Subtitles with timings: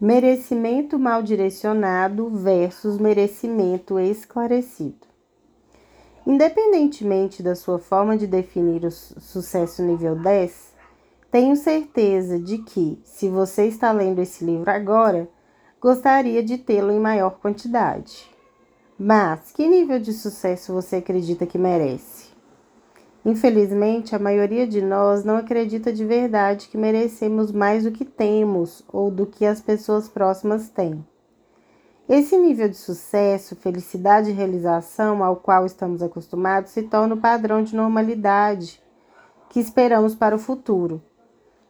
[0.00, 5.06] Merecimento mal direcionado versus merecimento esclarecido.
[6.26, 10.74] Independentemente da sua forma de definir o sucesso nível 10,
[11.30, 15.28] tenho certeza de que, se você está lendo esse livro agora,
[15.80, 18.28] gostaria de tê-lo em maior quantidade.
[18.98, 22.23] Mas que nível de sucesso você acredita que merece?
[23.24, 28.84] Infelizmente, a maioria de nós não acredita de verdade que merecemos mais do que temos
[28.86, 31.02] ou do que as pessoas próximas têm.
[32.06, 37.62] Esse nível de sucesso, felicidade e realização ao qual estamos acostumados se torna o padrão
[37.62, 38.82] de normalidade
[39.48, 41.02] que esperamos para o futuro.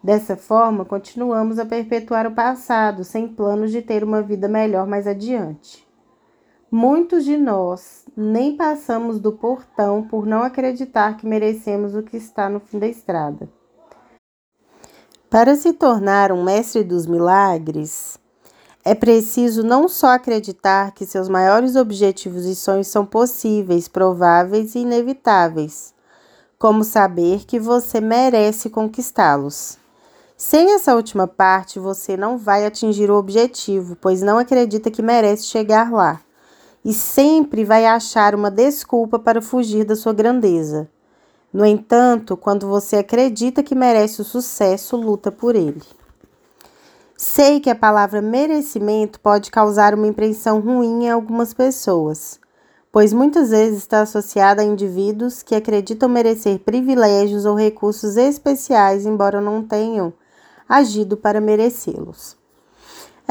[0.00, 5.04] Dessa forma, continuamos a perpetuar o passado, sem planos de ter uma vida melhor mais
[5.04, 5.89] adiante.
[6.72, 12.48] Muitos de nós nem passamos do portão por não acreditar que merecemos o que está
[12.48, 13.48] no fim da estrada.
[15.28, 18.20] Para se tornar um mestre dos milagres,
[18.84, 24.80] é preciso não só acreditar que seus maiores objetivos e sonhos são possíveis, prováveis e
[24.80, 25.92] inevitáveis,
[26.56, 29.76] como saber que você merece conquistá-los.
[30.36, 35.46] Sem essa última parte, você não vai atingir o objetivo, pois não acredita que merece
[35.46, 36.20] chegar lá
[36.84, 40.88] e sempre vai achar uma desculpa para fugir da sua grandeza.
[41.52, 45.82] No entanto, quando você acredita que merece o sucesso, luta por ele.
[47.16, 52.40] Sei que a palavra merecimento pode causar uma impressão ruim em algumas pessoas,
[52.90, 59.40] pois muitas vezes está associada a indivíduos que acreditam merecer privilégios ou recursos especiais, embora
[59.40, 60.14] não tenham
[60.66, 62.39] agido para merecê-los.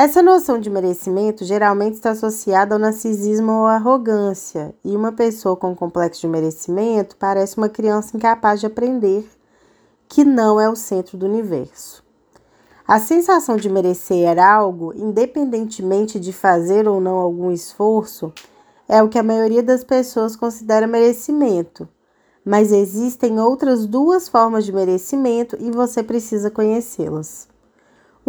[0.01, 5.75] Essa noção de merecimento geralmente está associada ao narcisismo ou arrogância, e uma pessoa com
[5.75, 9.29] complexo de merecimento parece uma criança incapaz de aprender
[10.07, 12.01] que não é o centro do universo.
[12.87, 18.31] A sensação de merecer algo, independentemente de fazer ou não algum esforço,
[18.87, 21.89] é o que a maioria das pessoas considera merecimento.
[22.45, 27.48] Mas existem outras duas formas de merecimento e você precisa conhecê-las.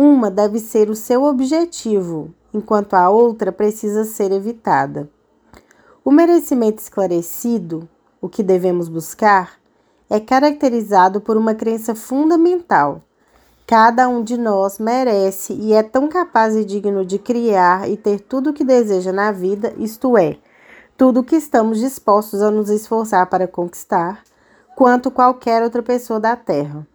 [0.02, 5.10] Uma deve ser o seu objetivo, enquanto a outra precisa ser evitada.
[6.02, 7.86] O merecimento esclarecido,
[8.18, 9.60] o que devemos buscar,
[10.08, 13.02] é caracterizado por uma crença fundamental.
[13.66, 18.20] Cada um de nós merece e é tão capaz e digno de criar e ter
[18.20, 20.38] tudo o que deseja na vida, isto é,
[20.96, 24.22] tudo o que estamos dispostos a nos esforçar para conquistar,
[24.74, 26.86] quanto qualquer outra pessoa da Terra.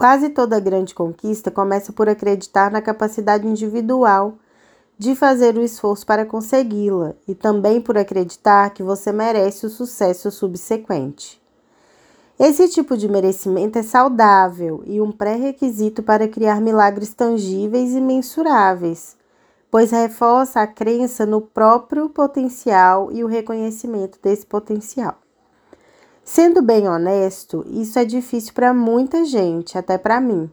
[0.00, 4.38] Quase toda grande conquista começa por acreditar na capacidade individual
[4.96, 10.30] de fazer o esforço para consegui-la e também por acreditar que você merece o sucesso
[10.30, 11.38] subsequente.
[12.38, 19.18] Esse tipo de merecimento é saudável e um pré-requisito para criar milagres tangíveis e mensuráveis,
[19.70, 25.18] pois reforça a crença no próprio potencial e o reconhecimento desse potencial.
[26.24, 30.50] Sendo bem honesto, isso é difícil para muita gente, até para mim.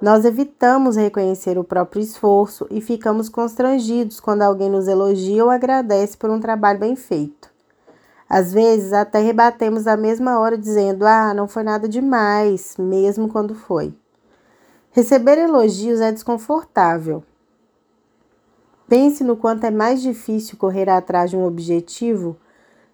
[0.00, 6.16] Nós evitamos reconhecer o próprio esforço e ficamos constrangidos quando alguém nos elogia ou agradece
[6.16, 7.48] por um trabalho bem feito.
[8.28, 13.54] Às vezes até rebatemos a mesma hora dizendo: "Ah, não foi nada demais", mesmo quando
[13.54, 13.94] foi.
[14.90, 17.24] Receber elogios é desconfortável.
[18.88, 22.36] Pense no quanto é mais difícil correr atrás de um objetivo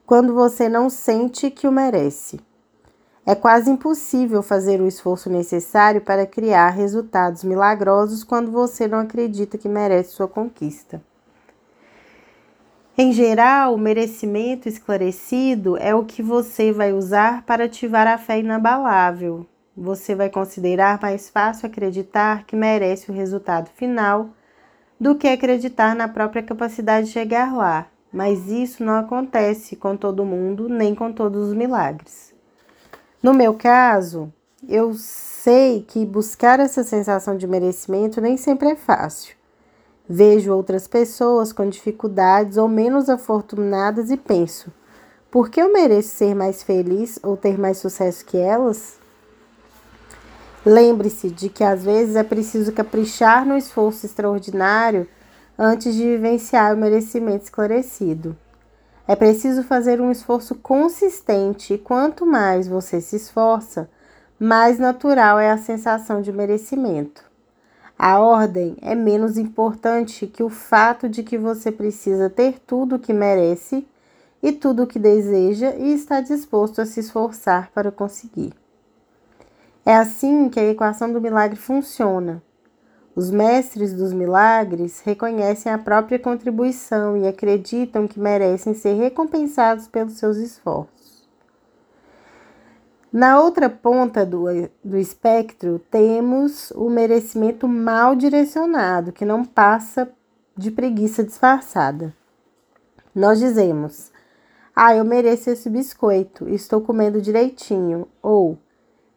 [0.07, 2.39] quando você não sente que o merece.
[3.27, 9.57] É quase impossível fazer o esforço necessário para criar resultados milagrosos quando você não acredita
[9.57, 11.03] que merece sua conquista.
[12.99, 18.39] Em geral, o merecimento esclarecido é o que você vai usar para ativar a fé
[18.39, 19.47] inabalável.
[19.75, 24.29] Você vai considerar mais fácil acreditar que merece o resultado final
[25.01, 30.25] do que acreditar na própria capacidade de chegar lá mas isso não acontece com todo
[30.25, 32.33] mundo, nem com todos os milagres.
[33.21, 34.33] No meu caso,
[34.69, 39.35] eu sei que buscar essa sensação de merecimento nem sempre é fácil.
[40.09, 44.73] Vejo outras pessoas com dificuldades ou menos afortunadas e penso:
[45.29, 48.97] por que eu mereço ser mais feliz ou ter mais sucesso que elas?
[50.65, 55.09] Lembre-se de que às vezes é preciso caprichar no esforço extraordinário
[55.59, 58.37] antes de vivenciar o merecimento esclarecido.
[59.07, 63.89] É preciso fazer um esforço consistente e quanto mais você se esforça,
[64.39, 67.25] mais natural é a sensação de merecimento.
[67.99, 72.99] A ordem é menos importante que o fato de que você precisa ter tudo o
[72.99, 73.87] que merece
[74.43, 78.53] e tudo o que deseja e está disposto a se esforçar para conseguir.
[79.87, 82.43] É assim que a equação do milagre funciona.
[83.17, 90.15] Os mestres dos milagres reconhecem a própria contribuição e acreditam que merecem ser recompensados pelos
[90.15, 91.29] seus esforços.
[93.13, 94.47] Na outra ponta do,
[94.83, 100.11] do espectro, temos o merecimento mal direcionado, que não passa
[100.57, 102.13] de preguiça disfarçada.
[103.15, 104.11] Nós dizemos:
[104.75, 108.09] Ah, eu mereço esse biscoito, estou comendo direitinho.
[108.21, 108.59] Ou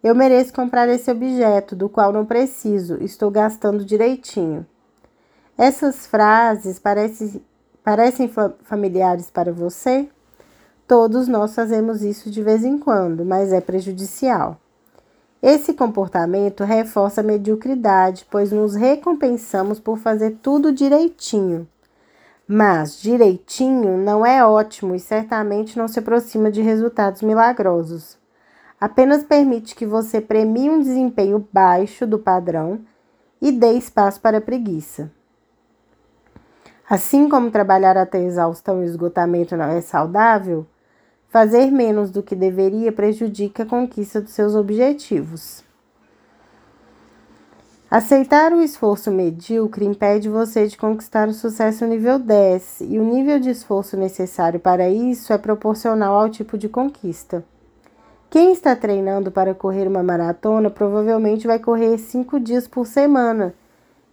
[0.04, 4.66] eu mereço comprar esse objeto do qual não preciso, estou gastando direitinho.
[5.58, 7.44] Essas frases parecem,
[7.84, 10.08] parecem familiares para você?
[10.88, 14.58] Todos nós fazemos isso de vez em quando, mas é prejudicial.
[15.42, 21.68] Esse comportamento reforça a mediocridade, pois nos recompensamos por fazer tudo direitinho.
[22.48, 28.18] Mas direitinho não é ótimo e certamente não se aproxima de resultados milagrosos
[28.80, 32.82] apenas permite que você premie um desempenho baixo do padrão
[33.42, 35.12] e dê espaço para a preguiça.
[36.90, 40.66] Assim como trabalhar até exaustão e esgotamento não é saudável,
[41.28, 45.66] fazer menos do que deveria prejudica a conquista dos seus objetivos.
[47.90, 53.40] Aceitar o esforço medíocre impede você de conquistar o sucesso nível 10, e o nível
[53.40, 57.46] de esforço necessário para isso é proporcional ao tipo de conquista.
[58.30, 63.54] Quem está treinando para correr uma maratona provavelmente vai correr cinco dias por semana,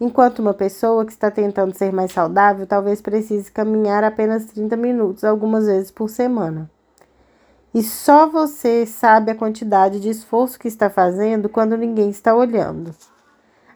[0.00, 5.24] enquanto uma pessoa que está tentando ser mais saudável talvez precise caminhar apenas 30 minutos
[5.24, 6.70] algumas vezes por semana.
[7.74, 12.94] E só você sabe a quantidade de esforço que está fazendo quando ninguém está olhando.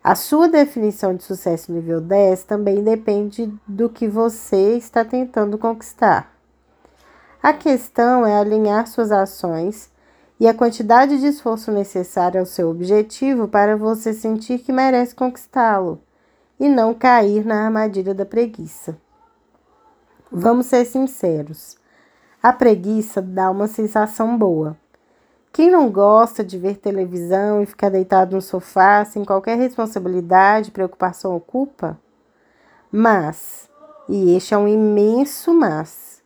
[0.05, 6.32] A sua definição de sucesso nível 10 também depende do que você está tentando conquistar.
[7.43, 9.90] A questão é alinhar suas ações
[10.40, 16.00] e a quantidade de esforço necessária ao seu objetivo para você sentir que merece conquistá-lo
[16.61, 18.96] e não cair na armadilha da preguiça.
[20.31, 21.76] Vamos ser sinceros.
[22.43, 24.76] A preguiça dá uma sensação boa.
[25.52, 31.32] Quem não gosta de ver televisão e ficar deitado no sofá sem qualquer responsabilidade, preocupação
[31.32, 31.99] ou culpa?
[32.93, 33.69] Mas,
[34.08, 36.17] e este é um imenso mas,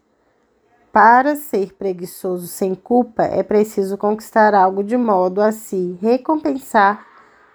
[0.92, 7.06] para ser preguiçoso sem culpa, é preciso conquistar algo de modo a se recompensar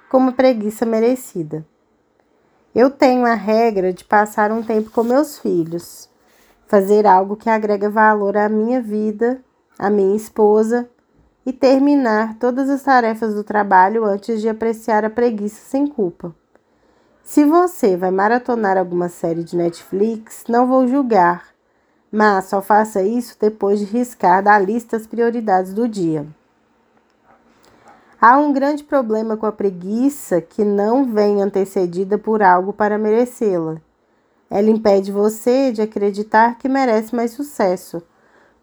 [0.09, 1.63] como preguiça merecida.
[2.73, 6.09] Eu tenho a regra de passar um tempo com meus filhos,
[6.65, 9.39] fazer algo que agrega valor à minha vida,
[9.77, 10.89] à minha esposa
[11.45, 16.35] e terminar todas as tarefas do trabalho antes de apreciar a preguiça sem culpa.
[17.23, 21.56] Se você vai maratonar alguma série de Netflix, não vou julgar
[22.11, 26.25] mas só faça isso depois de riscar da lista as prioridades do dia.
[28.19, 33.77] Há um grande problema com a preguiça que não vem antecedida por algo para merecê-la.
[34.49, 38.01] Ela impede você de acreditar que merece mais sucesso.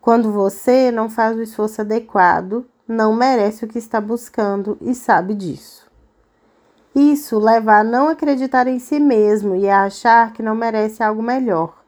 [0.01, 5.35] Quando você não faz o esforço adequado, não merece o que está buscando e sabe
[5.35, 5.89] disso.
[6.95, 11.23] Isso leva a não acreditar em si mesmo e a achar que não merece algo
[11.23, 11.84] melhor.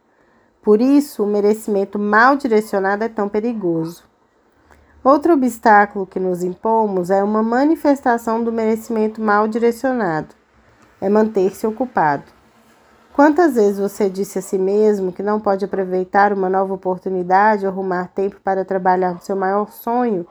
[0.66, 4.02] Por isso, o merecimento mal direcionado é tão perigoso.
[5.04, 10.34] Outro obstáculo que nos impomos é uma manifestação do merecimento mal direcionado:
[11.00, 12.24] é manter-se ocupado.
[13.14, 17.70] Quantas vezes você disse a si mesmo que não pode aproveitar uma nova oportunidade ou
[17.70, 20.26] arrumar tempo para trabalhar no seu maior sonho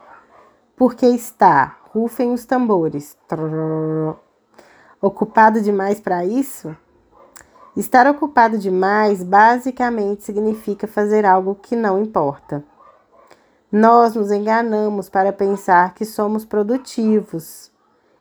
[0.76, 4.14] porque está, rufem os tambores, trrr,
[5.00, 6.76] ocupado demais para isso?
[7.76, 12.64] Estar ocupado demais basicamente significa fazer algo que não importa.
[13.70, 17.70] Nós nos enganamos para pensar que somos produtivos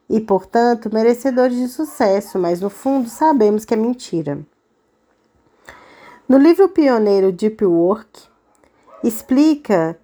[0.09, 4.39] e, portanto, merecedores de sucesso, mas no fundo sabemos que é mentira.
[6.27, 8.23] No livro pioneiro Deep Work,
[9.03, 9.97] explica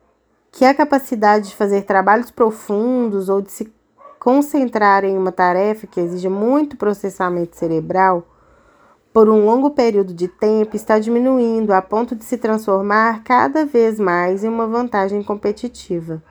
[0.49, 3.73] que a capacidade de fazer trabalhos profundos ou de se
[4.17, 8.25] concentrar em uma tarefa que exige muito processamento cerebral
[9.13, 13.99] por um longo período de tempo está diminuindo a ponto de se transformar cada vez
[13.99, 16.23] mais em uma vantagem competitiva.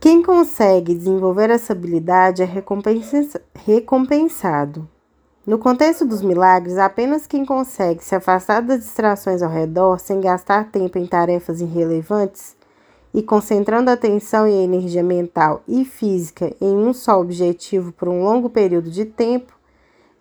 [0.00, 2.48] Quem consegue desenvolver essa habilidade é
[3.54, 4.88] recompensado.
[5.46, 10.70] No contexto dos milagres, apenas quem consegue se afastar das distrações ao redor sem gastar
[10.70, 12.56] tempo em tarefas irrelevantes
[13.14, 18.24] e concentrando a atenção e energia mental e física em um só objetivo por um
[18.24, 19.55] longo período de tempo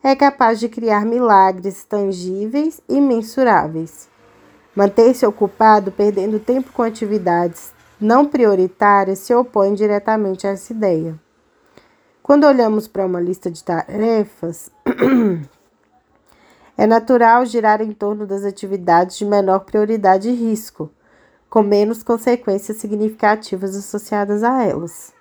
[0.08, 4.08] é capaz de criar milagres tangíveis e mensuráveis.
[4.76, 11.20] Manter-se ocupado perdendo tempo com atividades não prioritárias se opõe diretamente a essa ideia.
[12.22, 14.70] Quando olhamos para uma lista de tarefas,
[16.78, 20.92] É natural girar em torno das atividades de menor prioridade e risco,
[21.50, 25.14] com menos consequências significativas associadas a elas.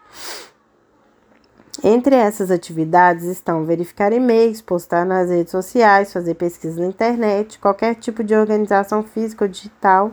[1.87, 7.95] Entre essas atividades estão verificar e-mails, postar nas redes sociais, fazer pesquisa na internet, qualquer
[7.97, 10.11] tipo de organização física ou digital,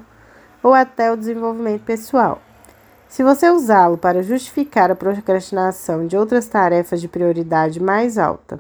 [0.62, 2.42] ou até o desenvolvimento pessoal.
[3.08, 8.60] Se você usá-lo para justificar a procrastinação de outras tarefas de prioridade mais alta,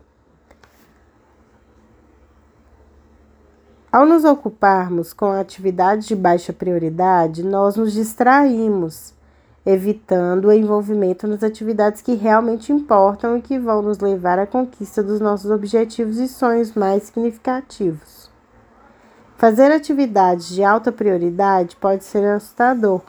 [3.91, 9.13] Ao nos ocuparmos com atividades de baixa prioridade, nós nos distraímos,
[9.65, 15.03] evitando o envolvimento nas atividades que realmente importam e que vão nos levar à conquista
[15.03, 18.29] dos nossos objetivos e sonhos mais significativos.
[19.37, 23.01] Fazer atividades de alta prioridade pode ser assustador,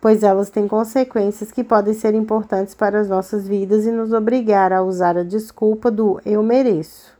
[0.00, 4.72] pois elas têm consequências que podem ser importantes para as nossas vidas e nos obrigar
[4.72, 7.16] a usar a desculpa do eu mereço.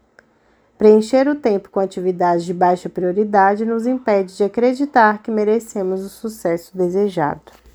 [0.76, 6.08] Preencher o tempo com atividades de baixa prioridade nos impede de acreditar que merecemos o
[6.08, 7.67] sucesso desejado.